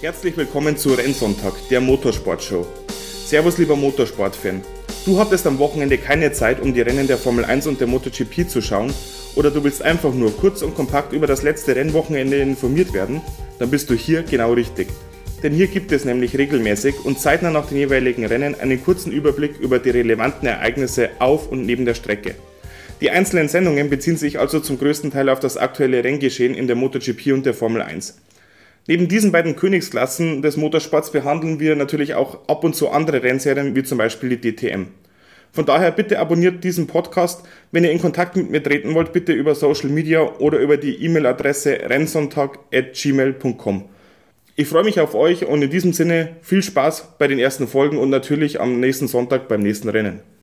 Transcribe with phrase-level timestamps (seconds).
[0.00, 2.64] Herzlich willkommen zu Rennsonntag, der Motorsportshow.
[3.26, 4.62] Servus lieber Motorsportfan.
[5.04, 8.48] Du hattest am Wochenende keine Zeit, um die Rennen der Formel 1 und der MotoGP
[8.48, 8.94] zu schauen
[9.34, 13.20] oder du willst einfach nur kurz und kompakt über das letzte Rennwochenende informiert werden,
[13.58, 14.86] dann bist du hier genau richtig.
[15.42, 19.58] Denn hier gibt es nämlich regelmäßig und zeitnah nach den jeweiligen Rennen einen kurzen Überblick
[19.58, 22.36] über die relevanten Ereignisse auf und neben der Strecke.
[23.00, 26.76] Die einzelnen Sendungen beziehen sich also zum größten Teil auf das aktuelle Renngeschehen in der
[26.76, 28.14] MotoGP und der Formel 1.
[28.88, 33.76] Neben diesen beiden Königsklassen des Motorsports behandeln wir natürlich auch ab und zu andere Rennserien,
[33.76, 34.86] wie zum Beispiel die DTM.
[35.52, 37.44] Von daher bitte abonniert diesen Podcast.
[37.70, 41.04] Wenn ihr in Kontakt mit mir treten wollt, bitte über Social Media oder über die
[41.04, 43.84] E-Mail-Adresse rennsonntag.gmail.com.
[44.56, 47.98] Ich freue mich auf euch und in diesem Sinne viel Spaß bei den ersten Folgen
[47.98, 50.20] und natürlich am nächsten Sonntag beim nächsten Rennen.